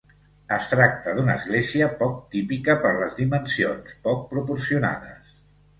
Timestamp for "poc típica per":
2.01-2.97